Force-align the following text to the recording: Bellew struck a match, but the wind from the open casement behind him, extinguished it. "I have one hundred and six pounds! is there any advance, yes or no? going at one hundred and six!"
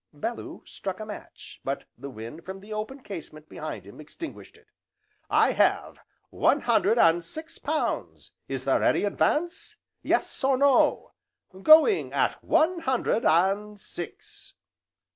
Bellew 0.15 0.63
struck 0.65 0.99
a 0.99 1.05
match, 1.05 1.61
but 1.63 1.83
the 1.95 2.09
wind 2.09 2.43
from 2.43 2.59
the 2.59 2.73
open 2.73 3.03
casement 3.03 3.47
behind 3.47 3.85
him, 3.85 4.01
extinguished 4.01 4.57
it. 4.57 4.65
"I 5.29 5.51
have 5.51 5.99
one 6.31 6.61
hundred 6.61 6.97
and 6.97 7.23
six 7.23 7.59
pounds! 7.59 8.33
is 8.47 8.65
there 8.65 8.81
any 8.81 9.03
advance, 9.03 9.75
yes 10.01 10.43
or 10.43 10.57
no? 10.57 11.11
going 11.61 12.13
at 12.13 12.43
one 12.43 12.79
hundred 12.79 13.25
and 13.25 13.79
six!" 13.79 14.55